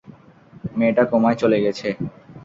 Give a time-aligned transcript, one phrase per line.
[0.77, 1.87] মেয়েটা কোমায় চলে গেছে।